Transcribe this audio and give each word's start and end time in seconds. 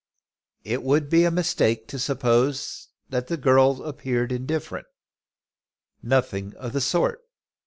It 0.63 0.81
would 0.81 1.11
be 1.11 1.25
a 1.25 1.29
mistake 1.29 1.87
to 1.89 1.99
suppose 1.99 2.87
that 3.09 3.27
the 3.27 3.37
girl 3.37 3.83
appeared 3.83 4.31
indifferent. 4.31 4.87
Nothing 6.01 6.55
of 6.55 6.73
the 6.73 6.81
sort. 6.81 7.21